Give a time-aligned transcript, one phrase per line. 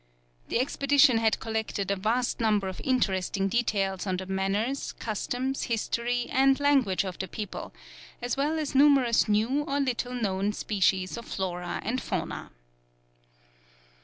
[0.47, 6.25] The expedition had collected a vast number of interesting details on the manners, customs, history,
[6.31, 7.71] and language of the people,
[8.19, 12.49] as well as numerous new or little known species of flora and fauna.